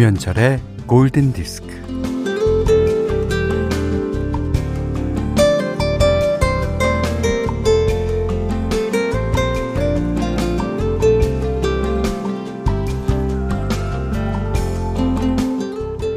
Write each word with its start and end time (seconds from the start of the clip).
김현철의 0.00 0.62
골든 0.86 1.34
디스크. 1.34 1.68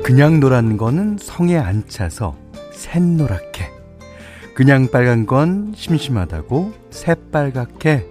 그냥 0.01 0.39
노란 0.39 0.77
거는 0.77 1.17
성에 1.19 1.57
안 1.57 1.85
차서 1.85 2.37
샛노랗게. 2.71 3.69
그냥 4.55 4.87
빨간 4.89 5.25
건 5.25 5.73
심심하다고 5.75 6.71
새빨갛게 6.89 8.07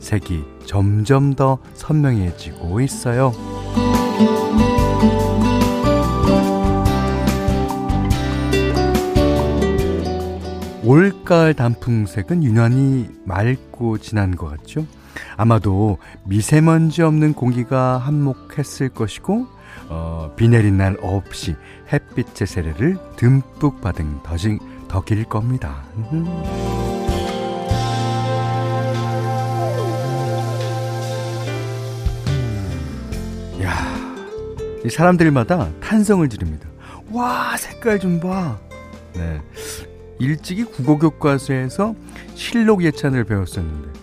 색이 0.00 0.44
점점 0.66 1.32
더 1.32 1.56
선명해지고 1.72 2.82
있어요. 2.82 3.32
올가을 10.84 11.54
단풍색은 11.54 12.44
유난히 12.44 13.08
맑고 13.24 13.98
진한 13.98 14.36
것 14.36 14.48
같죠? 14.50 14.86
아마도 15.36 15.98
미세먼지 16.24 17.02
없는 17.02 17.32
공기가 17.32 17.96
한몫했을 17.98 18.90
것이고, 18.90 19.46
어, 19.88 20.32
비 20.36 20.48
내린 20.48 20.76
날 20.76 20.96
없이 21.00 21.56
햇빛의 21.92 22.46
세례를 22.46 22.98
듬뿍 23.16 23.80
받은 23.80 24.22
덕인, 24.22 24.58
덕일 24.88 25.24
겁니다. 25.24 25.84
야, 33.62 33.72
이 34.84 34.90
사람들마다 34.90 35.70
탄성을 35.80 36.28
지릅니다. 36.28 36.68
와, 37.10 37.56
색깔 37.56 37.98
좀 37.98 38.20
봐. 38.20 38.58
네. 39.14 39.40
일찍이 40.24 40.64
국어 40.64 40.98
교과서에서 40.98 41.94
실록 42.34 42.82
예찬을 42.82 43.24
배웠었는데 43.24 44.00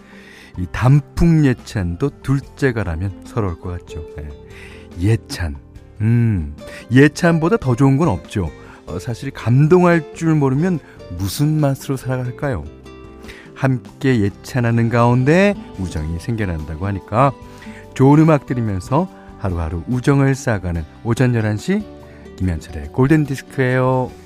이 0.59 0.67
단풍 0.71 1.45
예찬도 1.45 2.21
둘째가라면 2.21 3.21
서러울 3.25 3.59
것 3.59 3.79
같죠. 3.79 4.05
네. 4.15 4.29
예찬. 4.99 5.55
음, 6.01 6.55
예찬보다 6.91 7.57
더 7.57 7.75
좋은 7.75 7.97
건 7.97 8.07
없죠. 8.07 8.51
어, 8.85 8.99
사실 8.99 9.31
감동할 9.31 10.13
줄 10.15 10.35
모르면 10.35 10.79
무슨 11.17 11.59
맛으로 11.59 11.97
살아갈까요? 11.97 12.63
함께 13.55 14.21
예찬하는 14.21 14.89
가운데 14.89 15.55
우정이 15.79 16.19
생겨난다고 16.19 16.87
하니까 16.87 17.31
좋은 17.93 18.19
음악 18.19 18.47
들으면서 18.47 19.07
하루하루 19.39 19.83
우정을 19.87 20.35
쌓아가는 20.35 20.83
오전 21.03 21.33
11시 21.33 21.83
김현철의 22.37 22.87
골든디스크예요. 22.91 24.20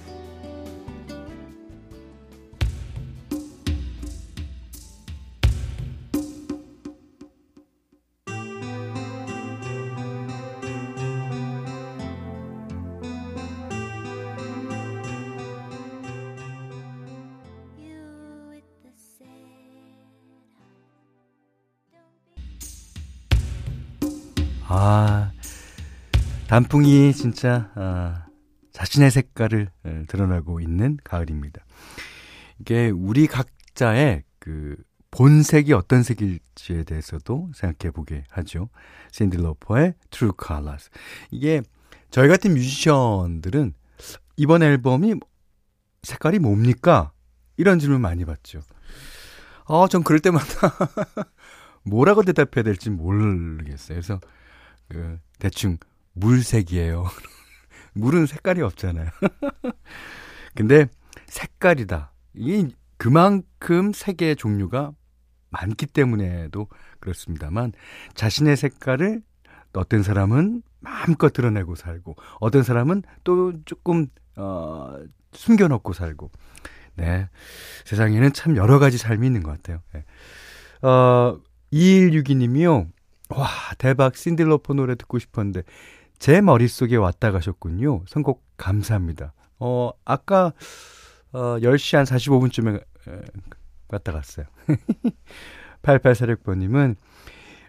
단풍이 26.55 27.11
진짜 27.11 27.69
아, 27.75 28.27
자신의 28.71 29.11
색깔을 29.11 29.71
드러나고 30.07 30.61
있는 30.61 30.97
가을입니다. 31.03 31.65
이게 32.61 32.89
우리 32.91 33.27
각자의 33.27 34.23
그 34.39 34.77
본색이 35.11 35.73
어떤 35.73 36.01
색일지에 36.01 36.85
대해서도 36.85 37.51
생각해 37.53 37.91
보게 37.91 38.23
하죠. 38.29 38.69
샌디 39.11 39.35
로퍼의 39.35 39.95
True 40.11 40.31
Colors. 40.41 40.89
이게 41.29 41.61
저희 42.09 42.29
같은 42.29 42.53
뮤지션들은 42.53 43.73
이번 44.37 44.63
앨범이 44.63 45.15
색깔이 46.03 46.39
뭡니까? 46.39 47.11
이런 47.57 47.79
질문 47.79 47.99
많이 47.99 48.23
받죠. 48.23 48.61
어, 49.65 49.89
전 49.89 50.05
그럴 50.05 50.21
때마다 50.21 50.71
뭐라고 51.83 52.23
대답해야 52.23 52.63
될지 52.63 52.89
모르겠어요. 52.91 53.97
그래서 53.97 54.21
그 54.87 55.19
대충 55.37 55.77
물색이에요. 56.15 57.05
물은 57.93 58.25
색깔이 58.25 58.61
없잖아요. 58.61 59.09
근데 60.55 60.87
색깔이다. 61.27 62.11
이게 62.33 62.69
그만큼 62.97 63.93
색의 63.93 64.35
종류가 64.35 64.91
많기 65.49 65.85
때문에도 65.85 66.67
그렇습니다만 66.99 67.73
자신의 68.13 68.57
색깔을 68.57 69.21
어떤 69.73 70.03
사람은 70.03 70.63
마음껏 70.79 71.31
드러내고 71.31 71.75
살고 71.75 72.15
어떤 72.39 72.63
사람은 72.63 73.03
또 73.23 73.53
조금 73.65 74.07
어 74.35 74.97
숨겨놓고 75.33 75.93
살고 75.93 76.31
네 76.95 77.29
세상에는 77.85 78.33
참 78.33 78.55
여러 78.55 78.79
가지 78.79 78.97
삶이 78.97 79.25
있는 79.27 79.43
것 79.43 79.51
같아요. 79.51 79.81
네. 79.93 80.05
어 80.87 81.39
2162님이요. 81.73 82.87
와, 83.29 83.47
대박. 83.77 84.15
신딜로퍼 84.15 84.73
노래 84.73 84.95
듣고 84.95 85.19
싶었는데, 85.19 85.63
제 86.19 86.41
머릿속에 86.41 86.95
왔다 86.95 87.31
가셨군요. 87.31 88.03
선곡 88.07 88.43
감사합니다. 88.57 89.33
어, 89.59 89.91
아까, 90.03 90.53
어, 91.31 91.57
10시 91.59 91.97
한 91.97 92.05
45분쯤에 92.05 92.83
왔다 93.87 94.11
갔어요. 94.11 94.45
8846번님은, 95.83 96.95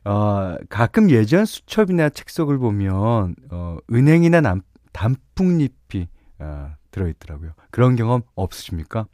어, 0.04 0.56
가끔 0.68 1.10
예전 1.10 1.44
수첩이나 1.44 2.08
책 2.10 2.30
속을 2.30 2.58
보면, 2.58 3.34
어, 3.50 3.76
은행이나 3.92 4.40
남, 4.40 4.62
단풍잎이, 4.92 6.08
어, 6.38 6.74
들어있더라고요. 6.90 7.52
그런 7.70 7.96
경험 7.96 8.22
없으십니까? 8.34 9.06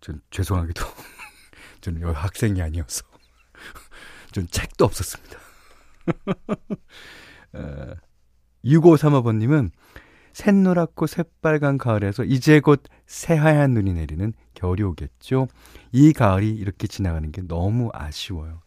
전 0.00 0.20
죄송하게도, 0.30 0.82
저는 1.80 2.04
학생이 2.14 2.62
아니어서. 2.62 3.04
좀 4.32 4.46
책도 4.46 4.84
없었습니다. 4.84 5.38
어, 7.52 7.94
6535번님은 8.64 9.70
샛노랗고 10.32 11.06
새빨간 11.06 11.78
가을에서 11.78 12.24
이제 12.24 12.60
곧 12.60 12.82
새하얀 13.06 13.72
눈이 13.72 13.94
내리는 13.94 14.32
겨울이 14.54 14.82
오겠죠. 14.82 15.48
이 15.92 16.12
가을이 16.12 16.50
이렇게 16.50 16.86
지나가는 16.86 17.30
게 17.32 17.42
너무 17.42 17.90
아쉬워요. 17.92 18.60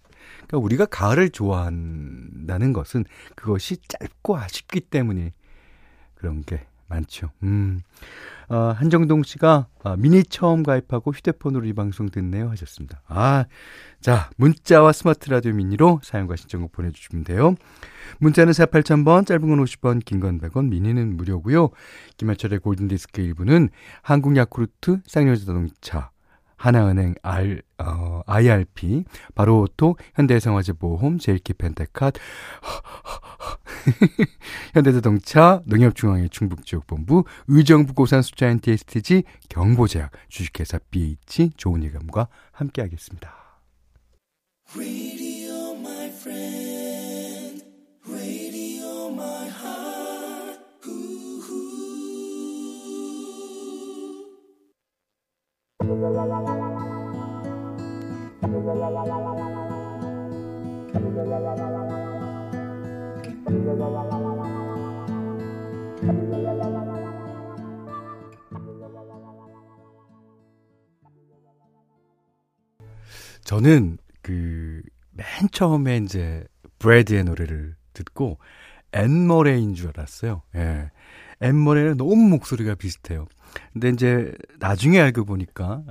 그러니까 0.47 0.57
우리가 0.57 0.85
가을을 0.85 1.29
좋아한다는 1.29 2.73
것은 2.73 3.05
그것이 3.35 3.77
짧고 3.87 4.37
아쉽기 4.37 4.81
때문에 4.81 5.33
그런 6.15 6.41
게 6.41 6.65
많죠. 6.93 7.29
음. 7.43 7.81
어, 8.49 8.73
한정동 8.77 9.23
씨가 9.23 9.67
아, 9.83 9.95
미니 9.97 10.23
처음 10.23 10.63
가입하고 10.63 11.11
휴대폰으로 11.11 11.65
이 11.65 11.73
방송 11.73 12.09
듣네요 12.09 12.49
하셨습니다. 12.51 13.01
아, 13.07 13.45
자 14.01 14.29
문자와 14.37 14.91
스마트 14.91 15.29
라디오 15.29 15.53
미니로 15.53 16.01
사용과 16.03 16.35
신청곡 16.35 16.71
보내주시면 16.71 17.23
돼요. 17.23 17.55
문자는 18.19 18.53
4 18.53 18.65
8000번, 18.65 19.25
짧은 19.25 19.47
건 19.47 19.63
50원, 19.63 20.03
긴 20.05 20.19
건 20.19 20.39
100원, 20.39 20.69
미니는 20.69 21.17
무료고요. 21.17 21.69
김현철의 22.17 22.59
골든디스크 22.59 23.21
일부는 23.21 23.69
한국야쿠르트, 24.03 24.99
쌍용자동차, 25.07 26.11
하나은행 26.55 27.15
R, 27.23 27.61
어, 27.79 28.21
IRP, 28.25 29.03
바로오토, 29.35 29.97
현대생활재보험, 30.15 31.17
제일키 31.17 31.53
펜테캇, 31.53 32.13
현대자동차, 34.73 35.61
농협중앙회 35.65 36.27
충북지역본부, 36.29 37.25
의정부 37.47 37.93
고산수자 37.93 38.47
NTSTG, 38.47 39.23
경보제약, 39.49 40.11
주식회사 40.29 40.79
BH, 40.89 41.51
좋은 41.57 41.83
예감과 41.83 42.27
함께하겠습니다. 42.51 43.43
저는 73.43 73.97
그 74.21 74.81
맨 75.13 75.25
처음에 75.51 75.97
이제 75.97 76.43
Bread의 76.79 77.23
노래를 77.23 77.75
듣고 77.93 78.39
Anne 78.91 79.18
Murray인 79.18 79.73
줄 79.75 79.89
알았어요. 79.89 80.41
예. 80.55 80.91
Anne 81.41 81.57
Murray는 81.57 81.97
너무 81.97 82.15
목소리가 82.15 82.75
비슷해요. 82.75 83.27
근데 83.73 83.89
이제 83.89 84.33
나중에 84.59 84.99
알고 84.99 85.25
보니까 85.25 85.83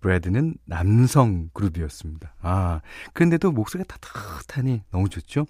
Bread는 0.00 0.56
남성 0.64 1.50
그룹이었습니다. 1.52 2.34
아, 2.40 2.80
그런데도 3.12 3.52
목소리가 3.52 3.96
따뜻하니 3.96 4.82
너무 4.90 5.08
좋죠? 5.08 5.46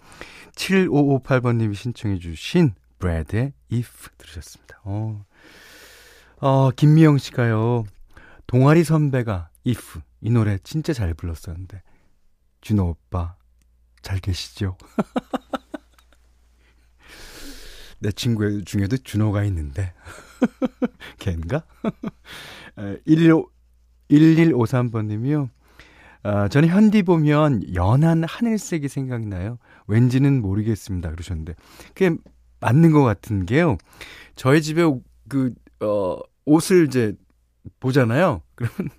7558번님이 0.54 1.74
신청해주신 1.74 2.74
Bread의 2.98 3.52
If 3.72 4.10
들으셨습니다. 4.16 4.80
어, 4.84 5.24
어 6.40 6.70
김미영 6.70 7.18
씨가요, 7.18 7.84
동아리 8.46 8.84
선배가 8.84 9.50
If 9.66 10.00
이 10.20 10.30
노래 10.30 10.58
진짜 10.58 10.92
잘 10.92 11.14
불렀었는데, 11.14 11.82
준호 12.60 12.84
오빠 12.84 13.36
잘 14.02 14.18
계시죠? 14.18 14.76
내 18.00 18.12
친구 18.12 18.64
중에도 18.64 18.96
준호가 18.96 19.44
있는데. 19.44 19.92
걔인가? 21.18 21.64
1153번님이요. 24.10 25.48
아, 26.22 26.48
저는 26.48 26.68
현디 26.68 27.04
보면 27.04 27.74
연한 27.74 28.24
하늘색이 28.24 28.88
생각나요. 28.88 29.58
왠지는 29.86 30.42
모르겠습니다. 30.42 31.10
그러셨는데. 31.10 31.54
그게 31.88 32.16
맞는 32.60 32.92
것 32.92 33.02
같은 33.02 33.46
게요. 33.46 33.78
저희 34.34 34.62
집에 34.62 34.82
그, 35.28 35.54
어, 35.80 36.18
옷을 36.44 36.86
이제 36.86 37.14
보잖아요. 37.80 38.42
그러면 38.54 38.90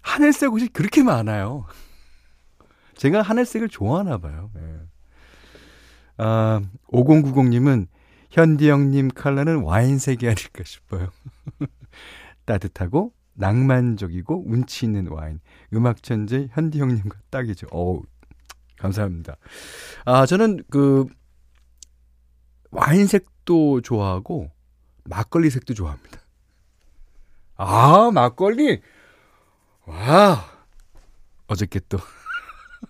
하늘색 0.00 0.52
옷이 0.52 0.68
그렇게 0.68 1.02
많아요. 1.02 1.66
제가 2.96 3.22
하늘색을 3.22 3.68
좋아하나 3.68 4.18
봐요. 4.18 4.50
네. 4.54 4.60
아, 6.18 6.60
5090님은 6.92 7.86
현디 8.30 8.68
형님 8.68 9.08
컬러는 9.08 9.62
와인색이 9.62 10.26
아닐까 10.26 10.62
싶어요. 10.64 11.08
따뜻하고 12.44 13.12
낭만적이고 13.34 14.44
운치 14.46 14.86
있는 14.86 15.08
와인. 15.08 15.40
음악 15.72 16.02
천재 16.02 16.48
현디 16.52 16.80
형님과 16.80 17.18
딱이죠. 17.30 17.68
어우, 17.70 18.02
감사합니다. 18.78 19.36
아, 20.04 20.26
저는 20.26 20.64
그 20.70 21.06
와인 22.70 23.06
색도 23.06 23.80
좋아하고 23.82 24.50
막걸리 25.04 25.50
색도 25.50 25.74
좋아합니다. 25.74 26.20
아, 27.56 28.10
막걸리. 28.12 28.80
와. 29.86 30.44
어저께 31.46 31.80
또 31.88 31.98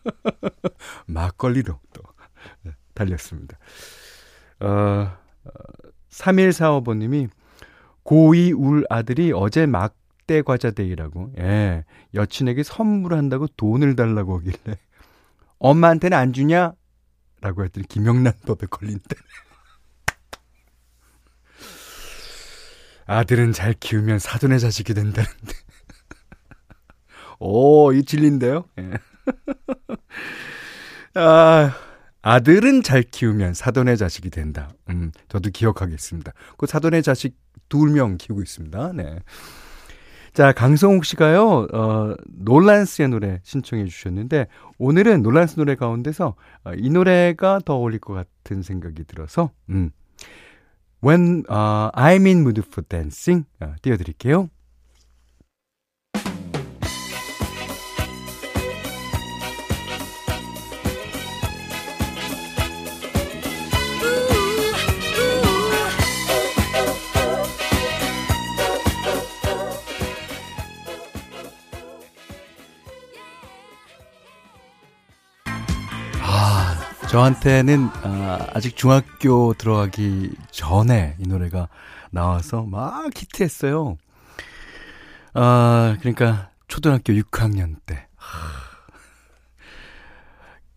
막걸리로 1.06 1.80
또 1.92 2.02
달렸습니다. 2.94 3.58
어, 4.60 5.16
3145번님이 6.10 7.30
고2 8.04 8.54
울 8.58 8.84
아들이 8.90 9.32
어제 9.32 9.66
막 9.66 9.96
대 10.30 10.42
과자 10.42 10.70
데이라고, 10.70 11.32
예, 11.38 11.84
여친에게 12.14 12.62
선물한다고 12.62 13.48
돈을 13.56 13.96
달라고 13.96 14.38
하길래, 14.38 14.78
엄마한테는 15.58 16.16
안 16.16 16.32
주냐? 16.32 16.72
라고 17.40 17.64
했더니 17.64 17.88
김영란 17.88 18.34
법에 18.46 18.68
걸린대. 18.70 19.16
아들은 23.06 23.50
잘 23.50 23.74
키우면 23.74 24.20
사돈의 24.20 24.60
자식이 24.60 24.94
된다는데. 24.94 25.52
오, 27.40 27.92
이 27.92 28.04
진리인데요? 28.04 28.66
예. 28.78 28.92
아, 31.14 31.74
아들은 32.22 32.84
잘 32.84 33.02
키우면 33.02 33.54
사돈의 33.54 33.96
자식이 33.96 34.30
된다. 34.30 34.70
음, 34.90 35.10
저도 35.26 35.50
기억하겠습니다. 35.50 36.32
그 36.56 36.66
사돈의 36.66 37.02
자식 37.02 37.36
둘명 37.68 38.16
키우고 38.16 38.42
있습니다. 38.42 38.92
네. 38.92 39.18
자, 40.32 40.52
강성욱 40.52 41.04
씨가요, 41.04 41.66
어, 41.72 42.14
놀란스의 42.28 43.08
노래 43.08 43.40
신청해 43.42 43.86
주셨는데, 43.86 44.46
오늘은 44.78 45.22
놀란스 45.22 45.56
노래 45.56 45.74
가운데서 45.74 46.36
어, 46.64 46.72
이 46.76 46.88
노래가 46.88 47.60
더 47.64 47.74
어울릴 47.74 47.98
것 47.98 48.14
같은 48.14 48.62
생각이 48.62 49.04
들어서, 49.04 49.50
음, 49.70 49.90
When 51.02 51.44
uh, 51.48 51.90
I'm 51.94 52.26
in 52.26 52.40
mood 52.40 52.60
for 52.60 52.86
dancing, 52.86 53.46
어, 53.60 53.74
띄워드릴게요. 53.82 54.50
저한테는 77.10 77.88
아, 78.04 78.46
아직 78.54 78.76
중학교 78.76 79.52
들어가기 79.54 80.32
전에 80.50 81.16
이 81.18 81.26
노래가 81.26 81.68
나와서 82.10 82.62
막 82.64 83.10
히트했어요. 83.14 83.96
아, 85.34 85.96
그러니까 86.00 86.50
초등학교 86.68 87.12
6학년 87.12 87.76
때. 87.84 88.06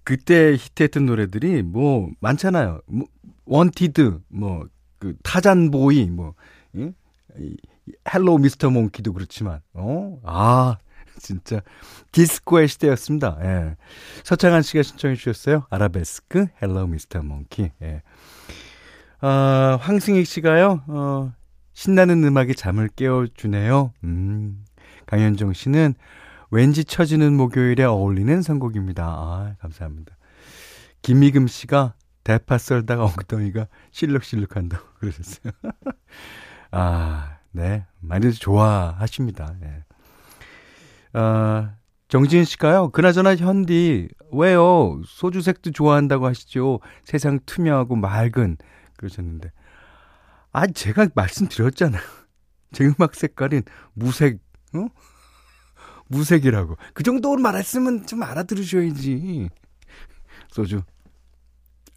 그때 0.03 0.53
히트했던 0.53 1.05
노래들이 1.05 1.61
뭐 1.61 2.09
많잖아요. 2.19 2.81
뭐 2.87 3.07
Wanted 3.45 4.19
뭐 4.29 4.67
그 5.03 5.17
Tarzan 5.21 5.77
Boy 5.77 6.05
뭐 6.11 6.33
응? 6.75 6.93
Hello 8.13 8.37
Mr. 8.37 8.69
Monkey도 8.69 9.11
그렇지만 9.11 9.59
어? 9.73 10.17
아, 10.23 10.77
진짜 11.23 11.61
디스코의 12.11 12.67
시대였습니다. 12.67 13.37
예. 13.41 13.75
서창한 14.23 14.61
씨가 14.61 14.83
신청해 14.83 15.15
주셨어요. 15.15 15.65
Arabesque 15.69 16.47
Hello 16.61 16.87
Mr. 16.87 17.23
Monkey. 17.23 17.71
예. 17.81 18.03
어, 19.21 19.77
황승익 19.81 20.27
씨가요. 20.27 20.83
어, 20.87 21.33
신나는 21.73 22.23
음악이 22.23 22.55
잠을 22.55 22.89
깨워 22.89 23.25
주네요. 23.33 23.93
음. 24.03 24.63
강현정 25.05 25.53
씨는 25.53 25.95
왠지 26.51 26.85
처지는 26.85 27.35
목요일에 27.35 27.83
어울리는 27.83 28.41
선곡입니다. 28.41 29.03
아, 29.03 29.55
감사합니다. 29.59 30.15
김미금 31.01 31.47
씨가 31.47 31.95
대파 32.23 32.57
썰다가 32.57 33.05
엉덩이가 33.05 33.67
실룩실룩한다고 33.91 34.85
그러셨어요. 34.99 35.51
아, 36.71 37.37
네. 37.51 37.85
많이들 37.99 38.33
좋아하십니다. 38.33 39.55
네. 39.59 39.83
아, 41.13 41.75
정지은 42.07 42.43
씨가요. 42.43 42.89
그나저나 42.89 43.35
현디 43.35 44.09
왜요? 44.31 45.01
소주색도 45.05 45.71
좋아한다고 45.71 46.25
하시죠. 46.25 46.79
세상 47.03 47.39
투명하고 47.45 47.95
맑은 47.95 48.57
그러셨는데. 48.97 49.51
아, 50.51 50.67
제가 50.67 51.07
말씀드렸잖아요. 51.15 52.01
제 52.73 52.85
음악 52.85 53.15
색깔은 53.15 53.63
무색, 53.93 54.39
어? 54.75 54.87
무색이라고. 56.07 56.77
그 56.93 57.03
정도로 57.03 57.41
말했으면 57.41 58.05
좀 58.05 58.23
알아들으셔야지. 58.23 59.49
소주. 60.49 60.81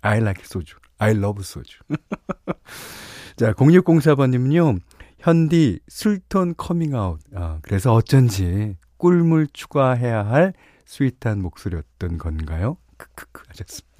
I 0.02 0.18
like 0.18 0.44
소주. 0.44 0.76
I 0.98 1.12
love 1.12 1.42
소주. 1.42 1.78
자, 3.36 3.52
0604번님은요, 3.52 4.80
현디 5.18 5.80
술톤 5.88 6.54
커밍아웃. 6.56 7.20
아, 7.34 7.58
그래서 7.62 7.92
어쩐지 7.92 8.76
꿀물 8.98 9.46
추가해야 9.52 10.26
할 10.26 10.52
sweet한 10.84 11.40
목소리였던 11.42 12.18
건가요? 12.18 12.76
크크크 12.96 13.42
하셨습니다. 13.48 13.96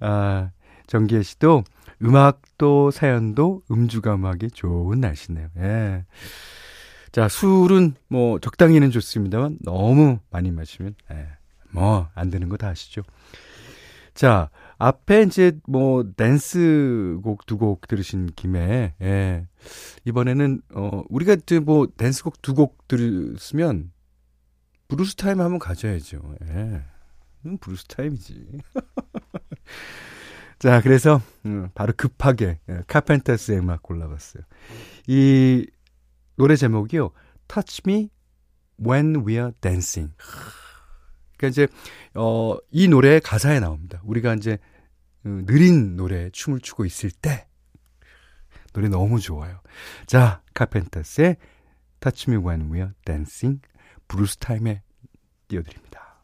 아, 0.00 0.50
정기혜 0.86 1.22
씨도 1.22 1.64
음악도 2.02 2.90
사연도 2.90 3.62
음주가무하기 3.70 4.50
좋은 4.52 5.00
날씨네요. 5.00 5.48
예. 5.58 6.04
자, 7.12 7.28
술은 7.28 7.94
뭐 8.08 8.38
적당히는 8.38 8.90
좋습니다만 8.90 9.58
너무 9.62 10.18
많이 10.30 10.50
마시면 10.50 10.94
예. 11.12 11.28
뭐 11.72 12.11
안 12.11 12.30
되는 12.30 12.48
거 12.48 12.56
다 12.56 12.68
아시죠? 12.68 13.02
자, 14.14 14.50
앞에 14.80 15.22
이제 15.22 15.52
뭐 15.68 16.04
댄스 16.16 17.18
곡 17.22 17.44
두 17.46 17.58
곡 17.58 17.86
들으신 17.86 18.26
김에 18.34 18.94
예. 19.02 19.46
이번에는 20.06 20.62
어 20.74 21.02
우리가 21.10 21.34
이제 21.34 21.60
뭐 21.60 21.86
댄스 21.86 22.24
곡 22.24 22.40
두 22.42 22.54
곡 22.54 22.88
들으면 22.88 23.92
브루스 24.88 25.16
타임 25.16 25.40
한번 25.40 25.58
가져야죠. 25.58 26.34
예. 26.48 26.82
음, 27.46 27.58
브루스 27.58 27.84
타임이지. 27.86 28.58
자, 30.58 30.80
그래서 30.82 31.20
음, 31.46 31.68
바로 31.74 31.92
급하게 31.96 32.58
예, 32.68 32.82
Carpenters의 32.86 33.58
음악 33.60 33.82
골라봤어요. 33.82 34.42
이 35.06 35.66
노래 36.36 36.56
제목이요. 36.56 37.10
Touch 37.48 37.82
Me 37.86 38.10
When 38.84 39.24
We're 39.24 39.52
Dancing. 39.60 40.14
그러니까 41.36 41.48
이제 41.48 41.68
어 42.14 42.56
이 42.70 42.88
노래의 42.88 43.20
가사에 43.20 43.60
나옵니다. 43.60 44.00
우리가 44.04 44.34
이제 44.34 44.54
어, 44.54 44.56
느린 45.22 45.96
노래 45.96 46.30
춤을 46.30 46.60
추고 46.60 46.84
있을 46.84 47.10
때 47.10 47.46
노래 48.72 48.88
너무 48.88 49.20
좋아요. 49.20 49.60
자, 50.06 50.42
카펜터스의 50.54 51.36
Touch 52.00 52.30
Me 52.30 52.42
When 52.42 52.70
We're 52.70 52.92
Dancing 53.04 53.60
브루스 54.08 54.38
타임에 54.38 54.82
띄워드립니다. 55.48 56.20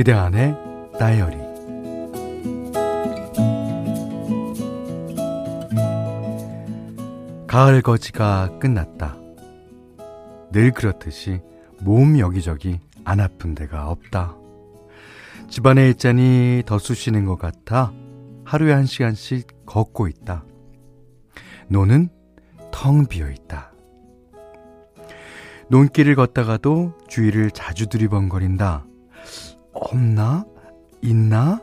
그대 0.00 0.14
안의 0.14 0.56
다이어리 0.98 1.36
가을 7.46 7.82
거지가 7.82 8.58
끝났다. 8.58 9.18
늘 10.52 10.70
그렇듯이 10.70 11.42
몸 11.82 12.18
여기저기 12.18 12.80
안 13.04 13.20
아픈 13.20 13.54
데가 13.54 13.90
없다. 13.90 14.36
집안에 15.50 15.90
있자니 15.90 16.62
더 16.64 16.78
쑤시는 16.78 17.26
것 17.26 17.38
같아 17.38 17.92
하루에 18.46 18.72
한 18.72 18.86
시간씩 18.86 19.66
걷고 19.66 20.08
있다. 20.08 20.46
노는 21.68 22.08
텅 22.70 23.04
비어 23.04 23.28
있다. 23.30 23.70
논길을 25.68 26.14
걷다가도 26.14 26.94
주위를 27.06 27.50
자주 27.50 27.86
두리번거린다. 27.86 28.86
없나? 29.90 30.44
있나? 31.02 31.60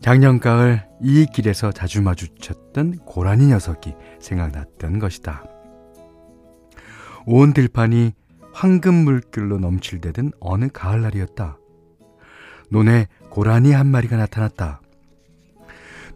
작년 0.00 0.38
가을 0.38 0.86
이 1.00 1.26
길에서 1.32 1.72
자주 1.72 2.02
마주쳤던 2.02 2.98
고라니 3.06 3.46
녀석이 3.46 3.94
생각났던 4.20 4.98
것이다. 4.98 5.44
온 7.24 7.54
들판이 7.54 8.12
황금 8.52 8.94
물결로 8.94 9.58
넘칠대던 9.58 10.32
어느 10.40 10.68
가을날이었다. 10.68 11.56
논에 12.68 13.06
고라니 13.30 13.72
한 13.72 13.86
마리가 13.86 14.16
나타났다. 14.16 14.80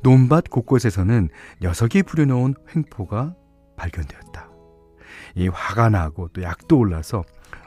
논밭 0.03 0.51
곳곳에서는 0.51 1.31
녀석이 1.63 2.03
부려놓은 2.03 2.55
횡포가 2.75 3.35
발견되었다. 3.77 4.51
이 5.37 5.49
화가 5.49 5.89
나고 5.89 6.29
또 6.29 6.43
약도 6.43 6.79
올라서 6.79 7.25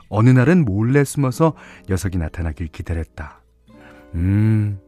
어느 0.10 0.30
날은 0.30 0.66
몰래 0.66 1.04
숨어서 1.04 1.54
녀석이 1.90 2.18
나타나길 2.18 2.68
기다렸다. 2.68 3.42
음, 4.16 4.80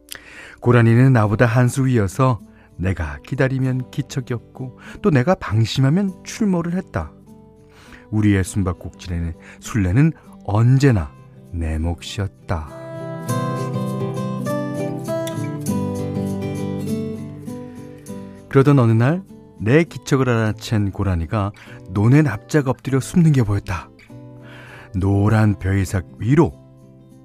고라니는 0.60 1.12
나보다 1.12 1.46
한 1.46 1.68
수 1.68 1.86
위여서 1.86 2.40
내가 2.76 3.18
기다리면 3.24 3.90
기척이 3.90 4.34
없고 4.34 4.78
또 5.02 5.10
내가 5.10 5.34
방심하면 5.34 6.24
출몰을 6.24 6.74
했다. 6.74 7.12
우리의 8.10 8.44
숨바꼭질에는 8.44 9.34
술래는 9.60 10.12
언제나 10.44 11.12
내 11.52 11.78
몫이었다. 11.78 12.68
그러던 18.48 18.78
어느 18.78 18.92
날 18.92 19.22
내 19.62 19.84
기척을 19.84 20.26
알아챈 20.26 20.92
고라니가 20.92 21.52
논에 21.90 22.22
납작 22.22 22.66
엎드려 22.66 22.98
숨는 22.98 23.30
게 23.30 23.44
보였다. 23.44 23.88
노란 24.94 25.58
벼이삭 25.58 26.04
위로 26.18 26.52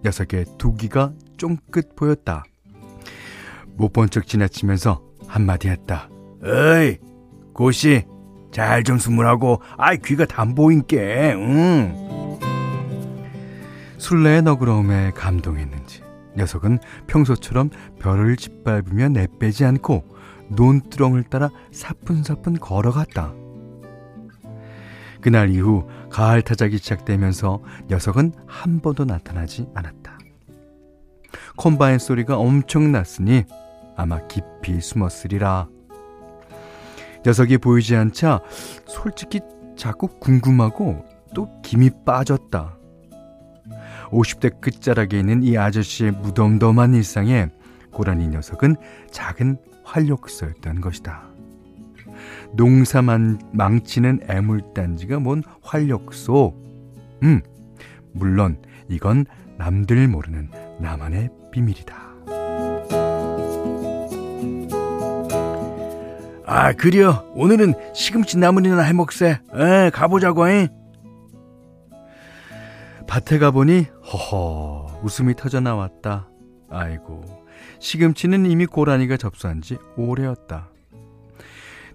녀석의 0.03 0.45
두기가 0.57 1.13
쫑긋 1.37 1.95
보였다. 1.95 2.43
못 3.75 3.93
본 3.93 4.09
척 4.09 4.25
지나치면서 4.27 5.01
한마디 5.27 5.67
했다. 5.69 6.09
어이, 6.43 6.97
고씨, 7.53 8.03
잘좀 8.51 8.97
숨으라고. 8.97 9.61
아이, 9.77 9.97
귀가 9.99 10.25
단 10.25 10.55
보인게, 10.55 11.33
응. 11.35 12.39
술래의 13.97 14.43
너그러움에 14.43 15.11
감동했는지 15.11 16.01
녀석은 16.37 16.79
평소처럼 17.07 17.69
별을 17.99 18.37
짓밟으며 18.37 19.09
내빼지 19.09 19.65
않고 19.65 20.03
논두렁을 20.49 21.23
따라 21.23 21.49
사뿐사뿐 21.71 22.59
걸어갔다. 22.59 23.33
그날 25.19 25.49
이후 25.49 25.87
가을 26.09 26.41
타작이 26.41 26.77
시작되면서 26.77 27.61
녀석은 27.89 28.33
한 28.47 28.79
번도 28.79 29.05
나타나지 29.05 29.67
않았다. 29.73 30.17
콤바인 31.57 31.99
소리가 31.99 32.37
엄청 32.37 32.91
났으니 32.91 33.43
아마 33.95 34.25
깊이 34.27 34.79
숨었으리라. 34.79 35.67
녀석이 37.25 37.57
보이지 37.57 37.95
않자 37.95 38.41
솔직히 38.85 39.41
자꾸 39.75 40.07
궁금하고 40.19 41.05
또 41.33 41.49
김이 41.61 41.89
빠졌다. 42.05 42.77
50대 44.09 44.61
끝자락에 44.61 45.19
있는 45.19 45.43
이 45.43 45.57
아저씨의 45.57 46.11
무덤덤한 46.11 46.93
일상에 46.93 47.49
고라니 47.91 48.27
녀석은 48.29 48.75
작은 49.11 49.57
활력소였던 49.83 50.81
것이다. 50.81 51.26
농사만 52.53 53.39
망치는 53.51 54.21
애물단지가 54.29 55.19
뭔 55.19 55.43
활력소. 55.61 56.53
음, 57.23 57.41
물론 58.13 58.61
이건 58.89 59.25
남들 59.57 60.07
모르는 60.07 60.49
나만의 60.79 61.29
비밀이다. 61.51 62.07
아, 66.49 66.71
그려. 66.73 67.25
오늘은 67.35 67.73
시금치 67.93 68.37
나물이나 68.37 68.81
해먹세. 68.81 69.39
에, 69.53 69.89
가보자고, 69.89 70.47
잉? 70.47 70.69
밭에 73.05 73.37
가보니, 73.37 73.87
허허, 74.13 75.01
웃음이 75.03 75.35
터져 75.35 75.59
나왔다. 75.59 76.29
아이고, 76.69 77.21
시금치는 77.79 78.45
이미 78.45 78.65
고라니가 78.65 79.17
접수한 79.17 79.61
지 79.61 79.77
오래였다. 79.97 80.69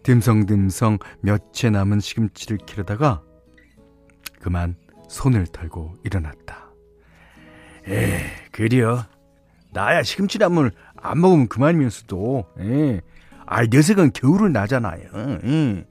듬성듬성 0.03 0.99
몇 1.21 1.53
채 1.53 1.71
남은 1.71 2.01
시금치를 2.01 2.59
키르다가 2.67 3.23
그만 4.41 4.77
손을 5.09 5.47
털고 5.47 5.97
일어났다. 6.05 6.71
에, 7.89 8.25
그려. 8.51 9.05
나야 9.73 10.03
시금치 10.03 10.39
나물 10.39 10.73
안 10.97 11.21
먹으면 11.21 11.49
그만이면서도, 11.49 12.45
에, 12.61 13.01
아, 13.47 13.65
녀석은 13.67 14.13
겨울을 14.13 14.53
나잖아요. 14.53 15.03
에. 15.45 15.87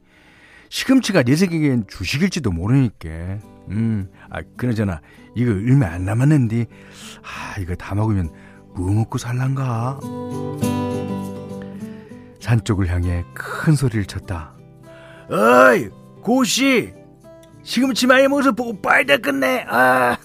시금치가 0.70 1.24
녀석에겐 1.24 1.86
주식일지도 1.88 2.52
모르니까. 2.52 3.10
음, 3.70 4.10
아, 4.30 4.42
그나저나, 4.58 5.02
이거 5.36 5.52
얼마 5.52 5.88
안 5.88 6.06
남았는데, 6.06 6.66
아, 7.24 7.60
이거 7.60 7.76
다 7.76 7.94
먹으면 7.96 8.30
뭐 8.74 8.92
먹고 8.92 9.18
살란가? 9.18 10.00
산 12.52 12.62
쪽을 12.66 12.90
향해 12.90 13.24
큰 13.34 13.76
소리를 13.76 14.04
쳤다. 14.04 14.52
어이, 15.30 15.88
고씨! 16.22 16.94
시금치 17.64 18.08
많이 18.08 18.28
먹어서 18.28 18.52
뽀빠이 18.52 19.06
됐겠네. 19.06 19.68
아, 19.70 20.18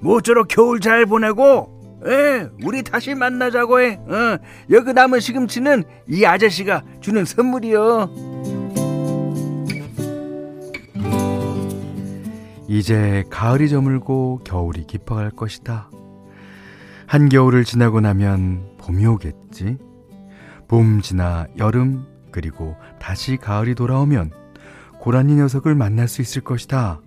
모쪼록 0.00 0.48
겨울 0.48 0.80
잘 0.80 1.06
보내고, 1.06 2.02
에, 2.04 2.46
우리 2.62 2.82
다시 2.82 3.14
만나자고 3.14 3.80
해. 3.80 3.94
어, 3.94 4.36
여기 4.68 4.92
남은 4.92 5.20
시금치는 5.20 5.84
이 6.08 6.26
아저씨가 6.26 6.82
주는 7.00 7.24
선물이요. 7.24 8.10
이제 12.68 13.24
가을이 13.30 13.70
저물고 13.70 14.42
겨울이 14.44 14.86
깊어갈 14.86 15.30
것이다. 15.30 15.88
한겨울을 17.06 17.64
지나고 17.64 18.02
나면 18.02 18.76
봄이 18.76 19.06
오겠지. 19.06 19.78
봄 20.70 21.00
지나 21.00 21.48
여름 21.58 22.06
그리고 22.30 22.76
다시 23.00 23.36
가을이 23.36 23.74
돌아오면 23.74 24.30
고라니 25.00 25.34
녀석을 25.34 25.74
만날 25.74 26.06
수 26.06 26.22
있을 26.22 26.42
것이다. 26.42 27.00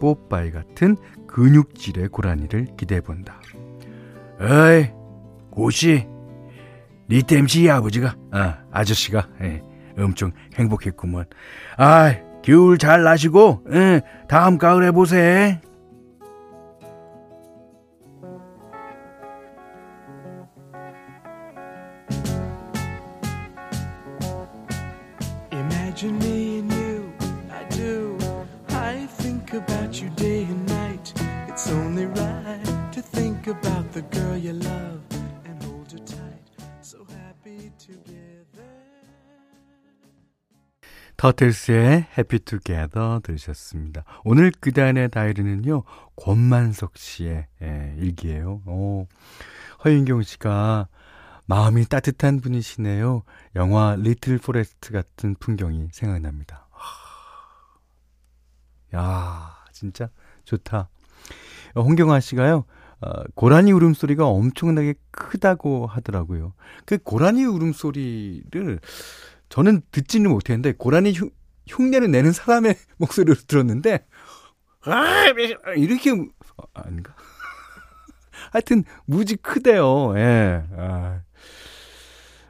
뽀빠이 0.00 0.50
같은 0.50 0.96
근육질의 1.26 2.08
고라니를 2.08 2.68
기대해본다. 2.78 3.42
어이, 4.40 4.88
고시, 5.50 6.06
니 7.10 7.22
땜시 7.22 7.68
아버지가, 7.68 8.16
아, 8.30 8.60
아저씨가, 8.70 9.28
예, 9.42 9.60
엄청 9.98 10.32
행복했구먼. 10.54 11.26
아, 11.76 12.14
겨울 12.42 12.78
잘 12.78 13.02
나시고, 13.02 13.64
예, 13.70 14.00
다음 14.28 14.56
가을에 14.56 14.92
보세. 14.92 15.60
Turtles의 41.22 42.08
Happy 42.18 42.40
Together 42.40 43.20
들으셨습니다. 43.22 44.02
오늘 44.24 44.50
그날의 44.50 45.08
다이어리는요, 45.08 45.84
권만석 46.16 46.98
씨의 46.98 47.46
예, 47.62 47.94
일기예요. 47.98 48.60
오, 48.66 49.06
허윤경 49.84 50.22
씨가 50.22 50.88
마음이 51.46 51.84
따뜻한 51.84 52.40
분이시네요. 52.40 53.22
영화 53.54 53.94
Little 53.96 54.38
Forest 54.38 54.92
같은 54.92 55.36
풍경이 55.38 55.90
생각납니다. 55.92 56.66
야, 58.92 59.54
진짜 59.70 60.10
좋다. 60.42 60.88
홍경아 61.76 62.18
씨가요. 62.18 62.64
어, 63.00 63.10
고라니 63.36 63.70
울음소리가 63.70 64.26
엄청나게 64.26 64.94
크다고 65.12 65.86
하더라고요. 65.86 66.52
그 66.84 66.98
고라니 66.98 67.44
울음소리를 67.44 68.80
저는 69.52 69.82
듣지는 69.90 70.30
못했는데 70.30 70.72
고라니 70.72 71.12
흉, 71.12 71.28
흉내를 71.68 72.10
내는 72.10 72.32
사람의 72.32 72.74
목소리로 72.96 73.34
들었는데 73.46 74.06
아, 74.86 75.26
이렇게 75.76 76.10
어, 76.10 76.62
아닌가? 76.72 77.14
하여튼 78.50 78.84
무지 79.04 79.36
크대요. 79.36 80.16
예. 80.16 80.64
아. 80.74 81.20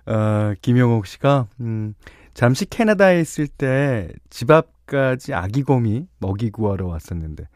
어, 0.07 0.55
김영옥 0.63 1.07
씨가 1.07 1.49
음, 1.61 1.95
잠시 2.35 2.67
캐나다에 2.67 3.21
있을 3.21 3.49
때 3.49 4.09
집 4.31 4.53
앞까지 4.53 5.35
아기곰이 5.35 6.07
먹이 6.21 6.51
구하러 6.51 6.87
왔었는데 6.87 7.49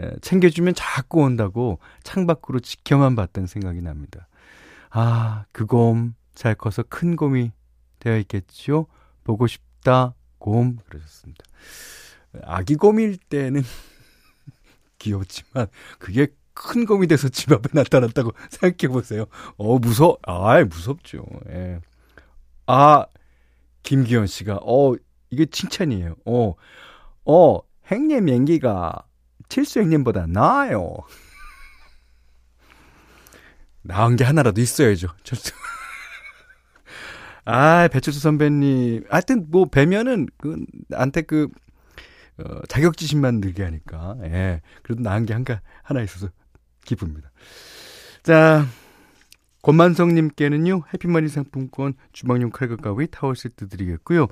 에, 0.00 0.10
챙겨주면 0.22 0.74
자꾸 0.74 1.20
온다고 1.20 1.78
창밖으로 2.02 2.58
지켜만 2.58 3.14
봤던 3.14 3.46
생각이 3.46 3.80
납니다. 3.80 4.26
아, 4.90 5.44
그 5.52 5.66
곰 5.66 6.18
잘 6.34 6.54
커서 6.54 6.84
큰 6.88 7.16
곰이 7.16 7.50
되어 7.98 8.18
있겠죠? 8.18 8.86
보고 9.24 9.46
싶다, 9.46 10.14
곰. 10.38 10.78
그러셨습니다. 10.88 11.44
아기 12.42 12.76
곰일 12.76 13.16
때는 13.16 13.62
귀엽지만, 14.98 15.68
그게 15.98 16.28
큰 16.54 16.86
곰이 16.86 17.06
돼서 17.06 17.28
집 17.28 17.52
앞에 17.52 17.68
나타났다고 17.72 18.32
생각해 18.50 18.92
보세요. 18.92 19.26
어, 19.56 19.78
무서, 19.78 20.16
아, 20.22 20.62
무섭죠. 20.64 21.24
예. 21.50 21.80
아, 22.66 23.06
김기현 23.82 24.26
씨가, 24.26 24.60
어, 24.62 24.94
이게 25.30 25.46
칭찬이에요. 25.46 26.16
어, 26.24 26.54
어, 27.24 27.60
행님 27.90 28.28
연기가 28.28 28.92
칠수 29.48 29.80
행님보다 29.80 30.26
나아요. 30.26 30.96
나은 33.82 34.16
게 34.16 34.24
하나라도 34.24 34.60
있어야죠. 34.60 35.08
철수. 35.22 35.52
아, 37.50 37.88
배철수 37.88 38.20
선배님. 38.20 39.04
하여튼, 39.08 39.46
뭐, 39.48 39.64
뵈면은, 39.64 40.26
그, 40.36 40.62
나한테 40.88 41.22
그, 41.22 41.48
어, 42.36 42.60
자격지심만 42.68 43.40
늘게 43.40 43.64
하니까, 43.64 44.16
예. 44.24 44.60
그래도 44.82 45.02
나은 45.02 45.24
게 45.24 45.32
한, 45.32 45.46
하나 45.82 46.02
있어서 46.02 46.28
기쁩니다. 46.84 47.30
자, 48.22 48.66
권만성님께는요, 49.62 50.82
해피머니 50.94 51.28
상품권, 51.28 51.94
주방용 52.12 52.50
칼과 52.50 52.76
가위, 52.76 53.06
타월 53.10 53.34
세트 53.34 53.68
드리겠고요. 53.68 54.28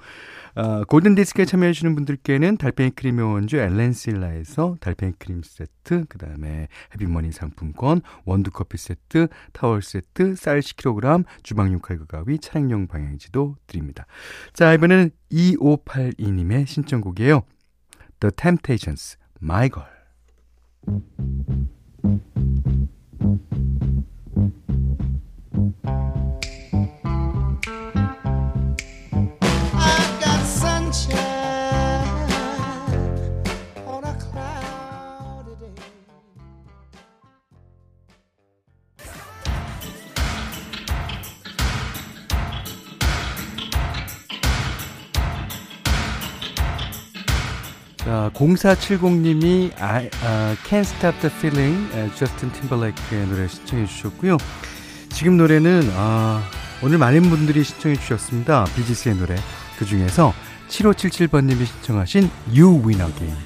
아, 0.55 0.85
골든디스크에 0.89 1.45
참여해주시는 1.45 1.95
분들께는 1.95 2.57
달팽이 2.57 2.91
크림 2.91 3.19
원주 3.19 3.57
엘렌실라에서 3.57 4.77
달팽이 4.81 5.13
크림 5.19 5.43
세트, 5.43 6.05
그 6.09 6.19
다음에 6.19 6.69
해피머니 6.95 7.33
상품권, 7.33 8.01
원두커피 8.25 8.79
세트, 8.79 9.29
타월 9.53 9.83
세트, 9.83 10.37
쌀 10.37 10.61
10kg, 10.61 11.25
주방용 11.43 11.81
칼과 11.81 12.05
가위, 12.07 12.39
차량용 12.39 12.87
방향지도 12.87 13.57
드립니다. 13.67 14.07
자, 14.53 14.73
이번에는 14.75 15.11
2582님의 15.33 16.67
신청곡이에요. 16.67 17.43
The 18.21 18.33
Temptations, 18.35 19.19
My 19.43 19.69
Girl. 19.69 19.97
자, 48.07 48.31
0470님이 48.35 49.73
I, 49.81 50.05
uh, 50.05 50.57
Can't 50.63 50.87
Stop 50.87 51.19
the 51.19 51.35
Feeling, 51.39 51.91
저스틴 52.15 52.53
팀벌레이크의 52.53 53.27
노래 53.27 53.49
신청해 53.49 53.87
주셨고요. 53.87 54.37
지금 55.11 55.37
노래는 55.37 55.91
아, 55.97 56.41
오늘 56.85 56.99
많은 56.99 57.23
분들이 57.23 57.65
신청해 57.65 57.97
주셨습니다. 57.97 58.65
비지스의 58.77 59.17
노래. 59.17 59.35
그 59.77 59.85
중에서 59.85 60.33
7577번님이 60.69 61.67
신청하신 61.67 62.31
You 62.49 62.81
Win 62.87 63.01
Again. 63.01 63.37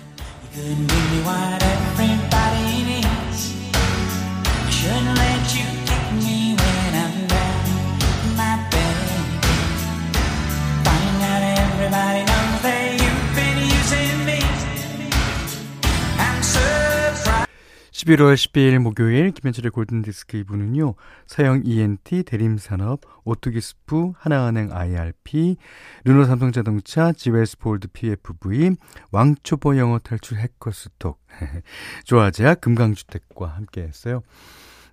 11월 18.01 18.35
12일 18.35 18.79
목요일 18.79 19.31
김현철의 19.31 19.73
골든디스크 19.73 20.43
2부는요. 20.45 20.95
서영 21.27 21.63
ENT, 21.67 22.23
대림산업, 22.23 23.03
오뚜기스프, 23.25 24.13
하나은행 24.17 24.73
IRP, 24.73 25.57
르노삼성자동차, 26.05 27.13
지웨스폴드 27.13 27.89
PFV, 27.89 28.71
왕초보 29.11 29.77
영어 29.77 29.99
탈출 29.99 30.39
해커스톡, 30.39 31.21
조아제약 32.05 32.63
금강주택과 32.63 33.47
함께 33.47 33.83
했어요. 33.83 34.23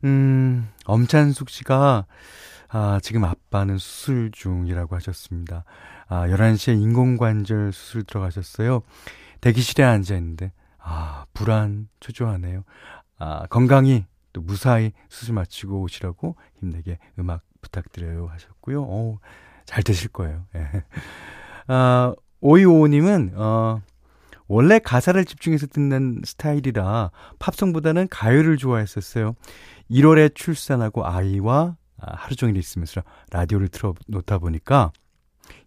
음, 0.03 0.67
엄찬숙 0.83 1.49
씨가 1.49 2.05
아, 2.67 2.99
지금 3.01 3.23
아빠는 3.23 3.77
수술 3.77 4.31
중이라고 4.33 4.97
하셨습니다. 4.97 5.63
아, 6.09 6.27
11시에 6.27 6.77
인공관절 6.81 7.71
수술 7.71 8.03
들어가셨어요. 8.03 8.81
대기실에 9.39 9.85
앉아 9.85 10.15
있는데 10.17 10.51
아, 10.89 11.25
불안 11.33 11.89
초조하네요. 11.99 12.63
아, 13.17 13.45
건강히 13.47 14.05
또 14.33 14.41
무사히 14.41 14.91
수술 15.09 15.35
마치고 15.35 15.81
오시라고 15.81 16.35
힘내게 16.59 16.99
음악 17.19 17.41
부탁드려요 17.61 18.27
하셨고요. 18.27 18.83
어, 18.83 19.17
잘 19.65 19.83
되실 19.83 20.09
거예요. 20.09 20.45
예. 20.55 20.83
아, 21.67 22.13
오이오님은 22.41 23.33
어, 23.35 23.81
원래 24.47 24.79
가사를 24.79 25.23
집중해서 25.25 25.67
듣는 25.67 26.21
스타일이라 26.23 27.11
팝송보다는 27.39 28.07
가요를 28.09 28.57
좋아했었어요. 28.57 29.35
1월에 29.89 30.35
출산하고 30.35 31.05
아이와 31.05 31.75
아, 31.99 32.15
하루 32.15 32.35
종일 32.35 32.57
있으면서 32.57 33.01
라디오를 33.31 33.69
틀어 33.69 33.93
놓다 34.07 34.37
보니까 34.37 34.91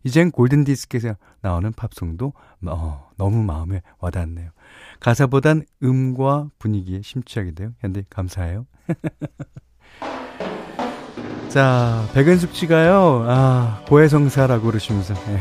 이젠 0.04 0.30
골든디스크에서 0.30 1.14
나오는 1.42 1.72
팝송도 1.72 2.32
어, 2.66 3.08
너무 3.16 3.42
마음에 3.42 3.82
와닿네요. 3.98 4.50
가사보단 5.00 5.64
음과 5.82 6.50
분위기에 6.58 7.00
심취하게 7.02 7.52
돼요. 7.52 7.72
현대 7.80 8.04
감사해요. 8.10 8.66
자, 11.48 12.06
백은숙 12.14 12.54
씨가요, 12.54 13.24
아, 13.28 13.82
고해성사라고 13.88 14.66
그러시면서, 14.66 15.14
예. 15.14 15.38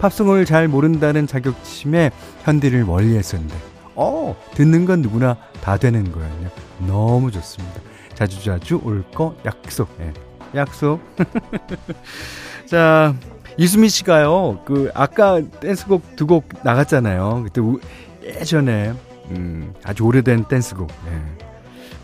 팝송을 0.00 0.44
잘 0.44 0.68
모른다는 0.68 1.26
자격심에 1.26 2.10
현디를 2.44 2.84
멀리 2.84 3.16
했었는데, 3.16 3.54
어, 3.96 4.36
듣는 4.54 4.84
건 4.86 5.02
누구나 5.02 5.36
다 5.60 5.76
되는 5.76 6.10
거예요. 6.12 6.50
너무 6.86 7.32
좋습니다. 7.32 7.80
자주자주 8.14 8.80
올 8.84 9.02
거 9.12 9.34
약속, 9.44 9.88
예. 10.00 10.12
약속. 10.54 11.00
자, 12.66 13.14
이수미 13.56 13.88
씨가요, 13.88 14.60
그, 14.64 14.90
아까 14.94 15.40
댄스곡 15.60 16.16
두 16.16 16.26
곡 16.26 16.48
나갔잖아요. 16.64 17.42
그때 17.44 17.60
우, 17.60 17.80
예전에, 18.24 18.92
음, 19.30 19.74
아주 19.84 20.04
오래된 20.04 20.44
댄스곡, 20.44 20.90
예. 21.06 21.46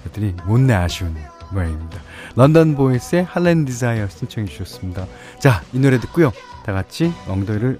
그랬더니 0.03 0.35
못내 0.47 0.75
아쉬운 0.75 1.15
모양입니다. 1.53 2.01
London 2.35 2.75
Boys의 2.75 3.25
Harlem 3.25 3.65
Desire 3.65 4.09
신청해 4.09 4.49
주셨습니다. 4.49 5.07
자, 5.39 5.63
이 5.73 5.79
노래 5.79 5.99
듣고요. 6.01 6.33
다 6.65 6.73
같이 6.73 7.13
엉덩이를 7.29 7.79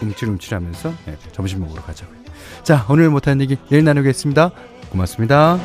움찔움찔 0.00 0.54
하면서 0.54 0.92
네, 1.06 1.16
점심 1.32 1.60
먹으러 1.60 1.82
가자고요. 1.82 2.18
자, 2.62 2.84
오늘 2.88 3.10
못한 3.10 3.40
얘기 3.40 3.56
내일 3.68 3.84
나누겠습니다. 3.84 4.50
고맙습니다. 4.90 5.58